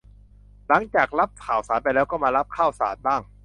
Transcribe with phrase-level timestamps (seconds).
[0.67, 3.21] หลังจากรับข่าวสารไปแล้ว ก็มารับข้าวสารบ้าง